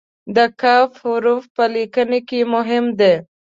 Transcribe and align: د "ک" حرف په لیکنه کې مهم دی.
د 0.35 0.37
"ک" 0.61 0.63
حرف 0.99 1.43
په 1.55 1.63
لیکنه 1.75 2.19
کې 2.27 2.39
مهم 2.53 2.85
دی. 2.99 3.13